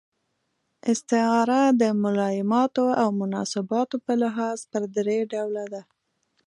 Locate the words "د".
1.81-1.83